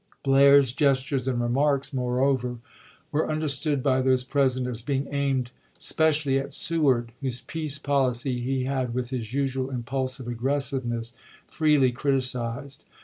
Blair's 0.23 0.71
gestures 0.71 1.27
and 1.27 1.39
remarks, 1.39 1.93
moreover, 1.93 2.57
were 3.11 3.29
understood 3.29 3.83
by 3.83 4.01
those 4.01 4.23
present 4.23 4.65
as 4.65 4.81
being 4.81 5.07
aimed 5.13 5.51
specially 5.77 6.39
at 6.39 6.51
Sew 6.53 6.87
ard, 6.87 7.11
whose 7.21 7.41
peace 7.41 7.77
policy 7.77 8.41
he 8.41 8.63
had, 8.63 8.95
with 8.95 9.11
his 9.11 9.35
usual 9.35 9.69
im 9.69 9.83
pulsive 9.83 10.27
aggressiveness, 10.27 11.13
freely 11.45 11.91
criticised. 11.91 12.83